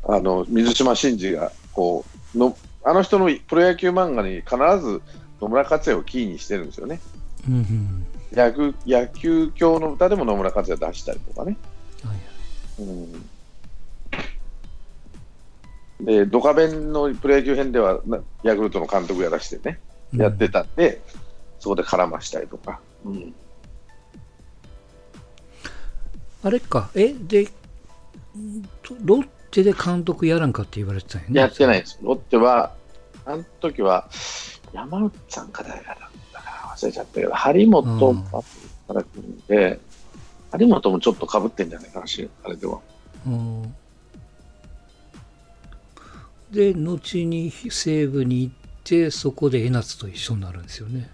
[0.09, 5.03] あの水島新司がこうの、あの人のプロ野球漫画に必ず
[5.41, 7.01] 野村克也をキーにしてるんですよね。
[7.49, 11.57] うんうん野球野球教の歌でも野村克也出したりとかね。
[12.03, 12.85] はいう
[16.03, 19.79] ん、で、ドカベンのプロ野球編ではなヤクルトの監督やらしてね、
[20.12, 21.01] うんやってたんで、
[21.61, 22.81] そこで絡ましたりとか。
[23.05, 23.35] うん
[26.43, 27.49] あれか、え、で、
[29.03, 31.40] ロッテで監督やらんかって言われてたんやね。
[31.40, 31.99] やってないです。
[32.03, 32.75] ロッテは、
[33.25, 34.09] あの時は、
[34.72, 35.99] 山内さんか誰かだっ
[36.33, 38.42] たかな忘れちゃったけど、張本うんか
[38.88, 39.81] ら来るんで、
[40.51, 42.81] 張本もちょっとかぶってんじゃないかなし、あれでは。
[43.27, 43.75] うん
[46.51, 51.11] で、後に西武に行って、そこで江夏と一緒になるんですよね。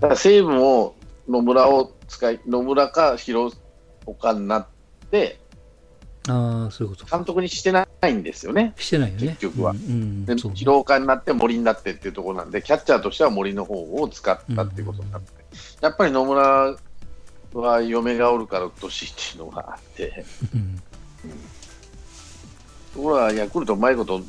[0.00, 0.94] だから西武も
[1.28, 3.56] 野村を使い、野村か広
[4.06, 4.66] 岡になっ
[5.10, 5.38] て、
[6.28, 7.18] ああ、そういうことか。
[7.18, 8.72] 監督にしてないんですよね。
[8.78, 9.26] してないよね。
[9.28, 9.72] 結局は。
[9.72, 10.56] うん、うんでそうね。
[10.56, 15.32] 広岡になって森になってっていうところなんで、キャッチャーとしては森の方を使ったっていうことになって、
[15.82, 16.76] やっぱり野村
[17.52, 20.82] は嫁がおるからうっとうしいっていうのがあって、うん。
[22.94, 24.22] ところがヤクルトうまいこと、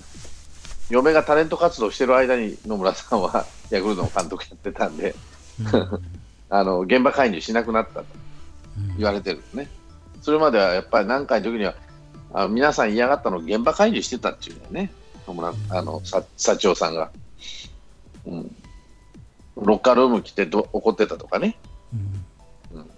[0.90, 5.16] 嫁がタレント活動してる間に野村さんはヤクルトの監督やってたんで、
[5.62, 6.02] うん。
[6.50, 8.02] あの現場介入しなくなったと。
[8.02, 8.25] うん
[8.98, 9.70] 言われてるんですね。
[10.22, 11.76] それまではやっぱり何回の時には、
[12.34, 14.92] あ皆さん嫌がったの現場介入してたっていうんだよね、
[15.70, 17.12] あのさ社長さんが。
[18.26, 18.56] うん。
[19.56, 21.58] ロッカールーム来てど怒ってたとかね。
[22.74, 22.80] うん。
[22.80, 22.90] うん。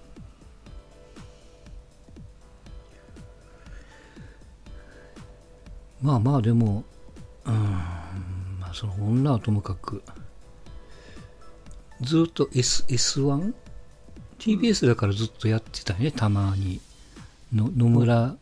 [6.01, 6.83] まあまあでも、
[7.45, 7.53] うん、
[8.59, 10.01] まあその女はともかく、
[12.01, 12.85] ずっと S
[14.39, 16.79] S1?TBS だからずっとやってたよね、たまに。
[17.53, 18.35] の野村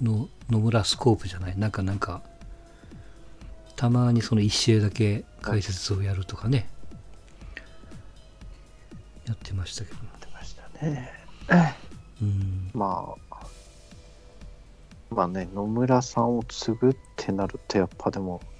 [0.00, 2.22] の、野村スコープじゃない、なんかなんか、
[3.76, 6.68] たまにその一試合だけ解説をやるとかね、
[9.26, 10.08] やってましたけども。
[10.20, 11.12] 出ましたね。
[12.20, 13.36] うん、まあ、
[15.10, 18.51] まあね、野村さんを継ぐってなると、やっぱでも、い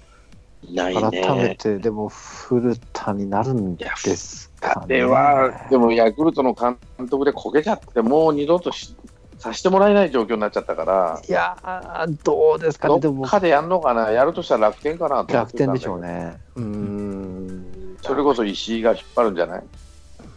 [0.71, 1.55] ない改めね。
[1.59, 4.97] て、でも古田になるんですかね。
[4.97, 6.77] では、でもヤクルトの監
[7.09, 8.95] 督でこけちゃって、もう二度とし
[9.39, 16.01] させてもらえない状況になっちゃったから、いやー、どうですかね、でもどっ、かでやるのかな、やるとしたら楽天かな楽天でしょう。
[16.01, 16.37] ね。
[16.55, 17.97] うーん。
[18.01, 19.63] それこそ石井が引っ張るんじゃない？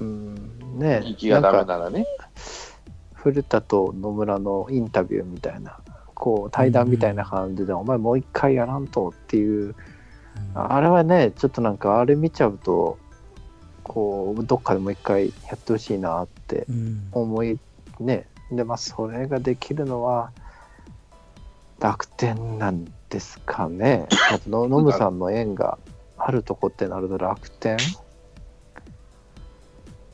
[0.01, 2.05] うんね息がダメならね。
[3.15, 5.79] 古田と野村のインタビューみたいな、
[6.15, 9.75] こう対談みたいな感じで、お前もう一回やらんとっていう、
[10.55, 12.99] あれはね、ちょっとなんかあれ見ちゃうと、
[13.83, 17.09] こう、どっかでもう一回やってほしいなってうん。
[17.13, 17.59] 思い、
[18.01, 20.31] ね、で、まあ、それができるのは、
[21.79, 24.07] 楽天なんですかね。
[24.33, 25.79] あとの、ノムさんの縁が
[26.17, 27.77] あるとこってなると楽天？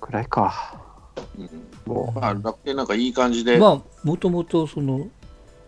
[0.00, 0.80] くらいか。
[1.38, 1.50] うん。
[1.86, 5.08] もまあ、楽天なんかいい感じで、まあもともとその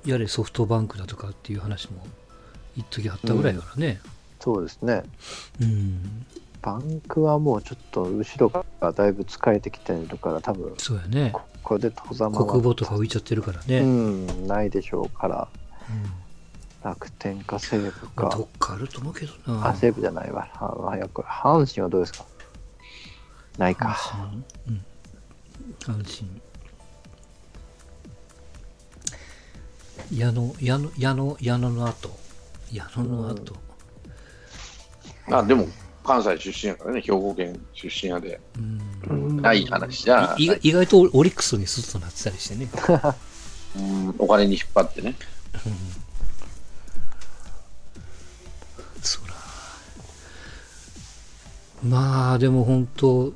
[0.05, 2.05] やれソフトバンクだとかっていう話も
[2.77, 4.01] 一時あったぐらいだからね。
[4.05, 4.09] う、
[4.45, 5.05] そうですね。
[5.63, 6.27] うん、
[6.61, 11.31] バンクはもうちょっと後ろがだいぶ疲れてきてるから、多分そうやね。
[11.33, 12.47] ここで戸ざまは。
[12.47, 15.49] 国母とか浮いちゃってるからね、ううんん、ないでしょうから、
[16.83, 18.25] 楽天か西武か。
[18.25, 18.45] まあど。
[18.45, 19.69] っかあると思うけどな。
[19.69, 20.47] あ、西武じゃないわ。
[20.53, 21.23] あ早く。
[21.23, 22.27] 阪神はどうですか？
[23.57, 23.89] ないか。
[23.89, 24.85] 阪神、うん、
[25.81, 26.29] 阪神。
[30.19, 32.11] 矢野矢野矢野矢野の後。
[32.73, 33.55] 矢野の後、
[35.31, 35.67] あでも
[36.05, 38.81] 関西出身やからね、兵庫県出身やで、うん。
[39.09, 42.69] うんない話じゃい意外意外とオリックスにスッとなってたりしてね。
[43.77, 45.15] うんお金に引っ張ってね。
[49.03, 49.35] そら
[51.83, 53.33] まあでも本当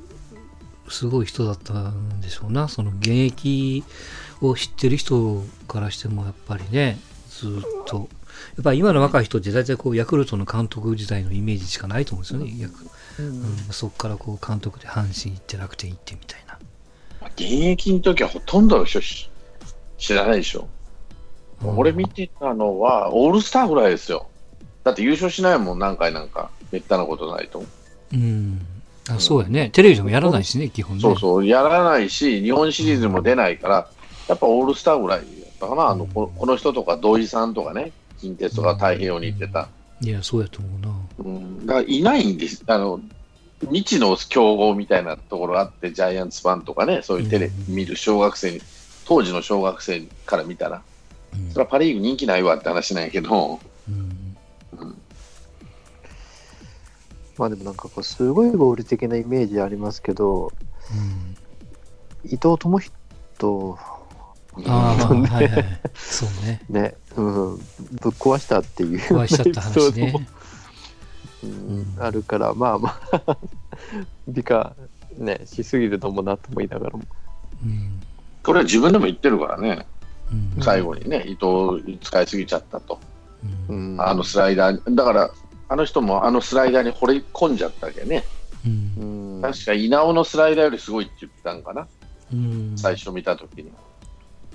[0.89, 2.67] すごい人だったんでしょうな。
[2.67, 3.83] その現役
[4.41, 6.99] を知ってる人からしてもやっぱりね
[7.29, 7.51] ずっ
[7.85, 8.09] と
[8.55, 12.75] やっぱり今の若い人って大体こうヤクルトの監督時代のイメージしかないと思うんですよね、ヤク
[13.19, 16.57] うん、そこからこう監督で阪神行って楽天行ってみたいな。
[17.35, 19.29] 現役の時はほとんどの人し
[19.97, 20.67] 知らないでしょ。
[21.61, 21.77] うん。
[21.77, 24.27] 俺見てたのは、オールスターぐらいですよ。
[24.83, 27.59] だって優勝しないもん、何回なんか、めったなことないと。
[27.59, 27.67] 思
[28.13, 28.15] う。
[28.15, 28.65] うん。
[29.09, 29.69] あそうやね。
[29.71, 31.01] テレビでもやらないしね基本ね。
[31.01, 33.89] そうそう、やらないし、日本シリーズも出ないから、
[34.27, 35.27] やっぱオールスターぐらいだっ
[35.59, 39.69] たかな、あのここの人とか土井さんとかね、近鉄とか太平洋に行ってた。
[40.01, 40.95] いやそうやと思うな。
[41.19, 43.01] うん、だからいないんです、あの
[43.61, 48.61] 未知の競合みたいなところがあって、ジャイアンツファンとかね、そういうテレビ見る小学生に、
[49.05, 50.81] 当時の小学生から見たら、
[51.33, 51.49] うん。
[51.51, 53.59] それはパ・リーグ人気ないわって話なんやけど、
[53.89, 54.37] うん。
[54.79, 54.97] うん。
[57.37, 60.53] まあでもなんかこう、すごい合理的なイメージありますけど、
[62.23, 63.77] 伊藤智人
[64.67, 65.65] ああ、はいはい。
[65.95, 66.61] そうね。
[66.69, 67.63] ね、うん、ぶっ
[68.13, 68.99] 壊したっていう。
[68.99, 70.27] 壊しちゃった話ね。
[71.43, 73.37] うん、あるから、まあまあ。
[74.27, 74.75] 美化
[75.17, 77.03] ね、しすぎるのもなと思いながらも。
[77.63, 78.01] うん、
[78.43, 79.85] これは自分でも言ってるからね、
[80.31, 82.99] うん、最後にね、伊藤使いすぎちゃったと。
[83.69, 85.31] うん、あのスライダー、だから
[85.69, 88.23] あの人もあのスライダーに惚れ込んじゃったわけね。
[88.65, 91.87] うん、確か稲尾のスライダーよりすごいって言ってたんかな、
[92.33, 93.71] うん、最初見たときに。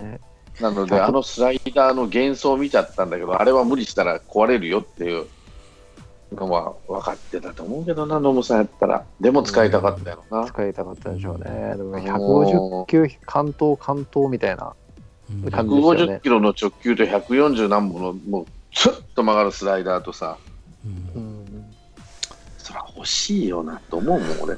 [0.01, 0.21] ね、
[0.61, 5.27] なので、あのスライダーの幻想を見ちゃったんだけど、あれは無理したら壊れるよっていう
[6.33, 9.05] のは分かってたと思うけどな、野茂さんやったら。
[9.21, 10.45] でも使いたかったよな。
[10.47, 11.75] 使いたかったでしょうね。
[11.77, 14.75] でも150球、関東、関東みたいな
[15.51, 16.15] 感じですよね。
[16.15, 20.39] 150キロの直球と140何本の、もう、ちょっと曲がるスライダーとさ、
[20.85, 21.65] うん、
[22.59, 24.57] そりゃ欲しいよなと思うもん、俺。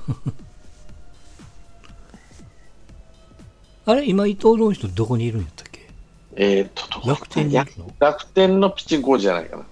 [3.88, 5.88] あれ、今、伊藤の人、どこにいるんやったっけ？
[6.34, 7.54] えー、っと、楽天に
[8.00, 9.62] 楽天のピッチングコーチじゃないかな。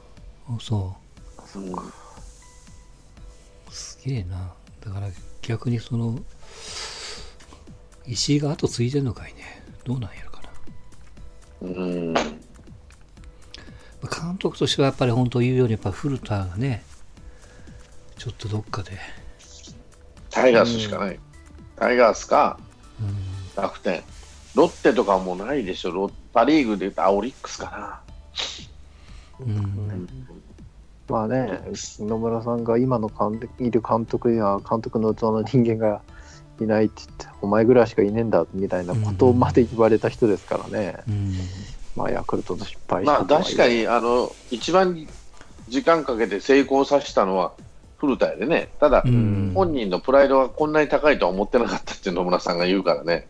[0.51, 0.97] あ、そ
[1.57, 1.59] う。
[1.59, 1.75] うん、
[3.71, 4.53] すげえな。
[4.81, 5.09] だから
[5.43, 6.19] 逆にその、
[8.07, 9.65] 石井が後継いでんのかいね。
[9.85, 11.69] どうなんやろかな。
[11.69, 12.15] うん。
[12.15, 12.23] 監
[14.39, 16.85] 督としてはやっぱり本当言うように、やっぱ古田がね、
[18.17, 18.93] ちょっとどっかで。
[20.31, 21.19] タイガースしかない。
[21.77, 22.67] タイガースか、うん、
[23.57, 24.03] 楽天。
[24.55, 28.01] ロッテとかもないでしょ、ロパ・リーグで言うと、あ、オリックスかな。
[29.41, 30.09] うん、
[31.09, 31.61] まあね、
[31.99, 33.11] 野村さんが今の
[33.59, 36.03] いる監督や監督の器の人間が
[36.61, 41.35] いないって言って、お前ぐらいしかいねえんだみたいなことまで言われた人ですからね、うん、
[41.97, 45.07] まあ、ヤクルトの失敗まあ、確かにあの一番
[45.69, 47.53] 時間かけて成功させたのは
[48.05, 53.27] 古田やでね、ただ、うん、本人のプライドがこんなに高いとは思ってなかったって野村さんが言うからね。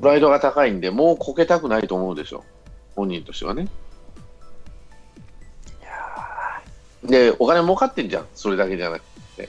[0.00, 2.44] プライドが高いんで、もうこけたくないと思うでしょ、
[2.96, 3.68] 本人としてはね。
[7.04, 9.02] で、お金儲かってんじゃん、それだけじゃなく
[9.36, 9.48] て。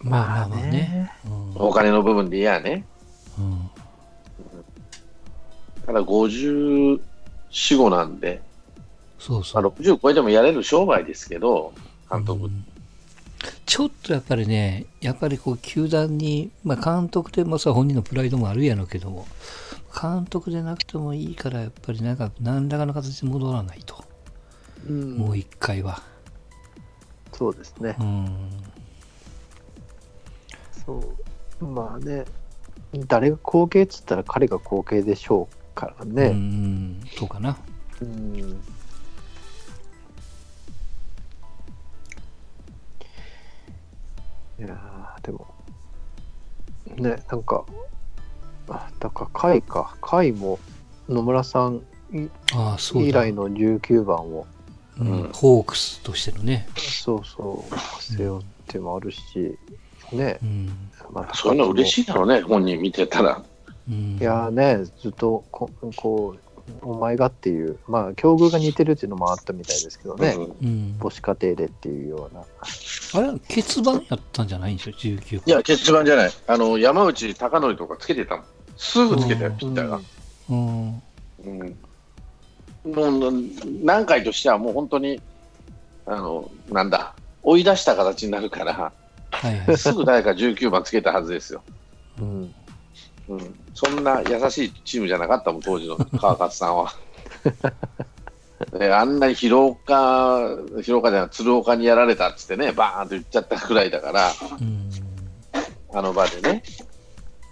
[0.00, 1.12] まあね。
[1.54, 2.84] お金の部分でいやね。
[3.38, 3.70] うん、
[5.86, 7.00] ただ54、
[7.50, 8.42] 5なんで、
[9.18, 9.62] そうそう。
[9.62, 11.72] まあ、60超えてもやれる商売ですけど、
[12.10, 12.46] 監督。
[12.46, 12.71] うん
[13.72, 19.26] ちょっとやっぱりね、やっぱりこう球団に、まあ、監督でもさ本人のプライドもあるやろうけども、
[19.98, 24.04] 監督でなくてもいいから、やっぱりなんか何らかの形で戻らないと、
[24.86, 26.02] うん、もう一回は。
[27.32, 27.96] そうですね。
[27.98, 28.50] うん、
[30.84, 31.02] そ
[31.62, 32.26] う、まあね、
[33.06, 36.24] 誰が後継っつったら彼が後継でしょうからね。
[36.26, 37.56] うん、そうかな。
[38.02, 38.60] うん
[44.62, 45.46] いやでも、
[46.86, 47.64] ね、なんか、
[48.68, 49.96] あ、だから、甲斐か。
[50.00, 50.60] 甲斐も
[51.08, 51.82] 野村さん
[52.54, 54.46] あそう以来の19番を、
[55.00, 56.68] うん、ホークスとしてのね。
[56.76, 59.58] そうそう、背負ってもあるし、
[60.12, 60.38] ね。
[60.42, 60.70] うん、
[61.10, 63.42] まあ、そういうの嬉しいだろうね、本人見てたら。
[63.88, 66.41] うん、いやね、ずっとここう、
[66.82, 72.44] お前がっていう、まあ、境遇が似てるっていうのもあったみたいですけどね、うん、母子家庭でっていうような。
[73.14, 76.30] あれ、欠番やったんじゃないんですよ、19いや、欠番じゃない。
[76.46, 78.44] あの、山内貴則とかつけてたもん。
[78.76, 80.00] すぐつけたよ、ピッチャーが。
[80.50, 81.02] うん。
[81.44, 83.32] うん、もう、
[83.82, 85.20] 何回としてはもう本当に、
[86.06, 88.92] あの、なんだ、追い出した形になるから、
[89.30, 91.62] はいはい、すぐ誰か19番つけたはずですよ。
[92.20, 92.54] うん
[93.28, 96.92] うん、そんな優しいチームじゃなかったもん、当時の川勝さんは。
[98.94, 104.32] あんなに広岡、広岡じゃない、鶴岡にやられたっつってね、バーンと言っちゃったくらいだから、
[105.92, 106.62] あの場でね。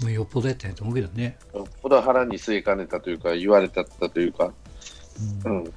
[0.09, 1.39] よっぽどやったんやと思うけどね。
[1.55, 4.53] よっぽど腹に据えかねたというか、言われたったというか、
[5.45, 5.73] うん、うん、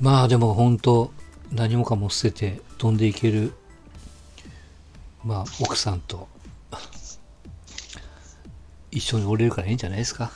[0.00, 1.10] まあでも本当、
[1.50, 3.52] 何もかも捨てて飛んでいける
[5.28, 6.26] まあ、奥さんと
[8.90, 10.30] 一緒におれるからいいんじゃないですか？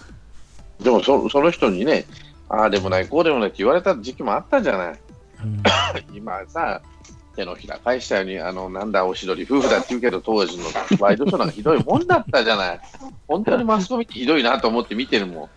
[0.83, 2.05] でもそ、その人にね、
[2.51, 4.99] ああでもない、こうでもないって言われた時期もあったじゃない。
[5.43, 5.63] うん、
[6.15, 6.83] 今さ、
[7.35, 10.65] 手のひら返したように、あの、なんだ、おしどり夫婦だって言うけど、当時の
[11.01, 12.81] ワイドショーなんかひどいもんだったじゃない。
[13.27, 15.49] 本当にマスコミってひどいなと思って見てるもん。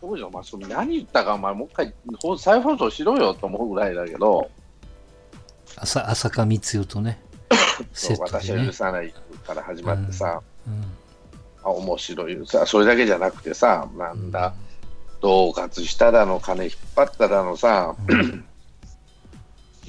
[0.00, 1.92] 当時のマスコミ何言ったか、お前、もう一回
[2.38, 4.50] 再放送しろよと思うぐらいだけど。
[5.76, 7.20] 朝浅香光代とね。
[7.92, 9.12] そう、私は許さない
[9.46, 10.74] から始まってさ、うん。
[10.74, 10.84] うん、
[11.62, 14.54] あ面白いさ、それだけじゃなくてさ、なんだ、
[15.20, 17.96] 恫喝しただの、金引っ張っただのさ、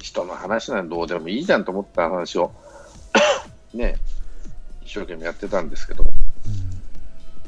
[0.00, 2.52] 人の話なんてどうでもいいじゃんと思った話を
[3.74, 3.96] ね、
[4.82, 6.04] 一生懸命やってたんですけど、